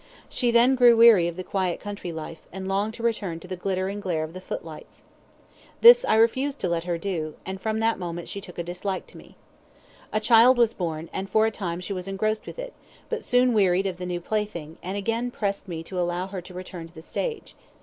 She 0.29 0.49
then 0.49 0.73
grew 0.73 0.97
weary 0.97 1.27
of 1.27 1.35
the 1.35 1.43
quiet 1.43 1.79
country 1.79 2.11
life, 2.11 2.47
and 2.51 2.67
longed 2.67 2.95
to 2.95 3.03
return 3.03 3.39
to 3.41 3.47
the 3.47 3.55
glitter 3.55 3.87
and 3.87 4.01
glare 4.01 4.23
of 4.23 4.33
the 4.33 4.41
footlights. 4.41 5.03
This 5.81 6.03
I 6.05 6.15
refused 6.15 6.59
to 6.61 6.67
let 6.69 6.85
her 6.85 6.97
do, 6.97 7.35
and 7.45 7.61
from 7.61 7.79
that 7.81 7.99
moment 7.99 8.27
she 8.27 8.41
took 8.41 8.57
a 8.57 8.63
dislike 8.63 9.05
to 9.05 9.17
me. 9.19 9.37
A 10.11 10.19
child 10.19 10.57
was 10.57 10.73
born, 10.73 11.07
and 11.13 11.29
for 11.29 11.45
a 11.45 11.51
time 11.51 11.79
she 11.81 11.93
was 11.93 12.07
engrossed 12.07 12.47
with 12.47 12.57
it, 12.57 12.73
but 13.09 13.23
soon 13.23 13.53
wearied 13.53 13.85
of 13.85 13.97
the 13.97 14.07
new 14.07 14.19
plaything, 14.19 14.79
and 14.81 14.97
again 14.97 15.29
pressed 15.29 15.67
me 15.67 15.83
to 15.83 15.99
allow 15.99 16.25
her 16.25 16.41
to 16.41 16.53
return 16.55 16.87
to 16.87 16.93
the 16.95 17.03
stage. 17.03 17.53